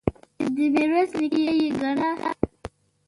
[0.55, 2.29] د میرویس نیکه یې ګڼله.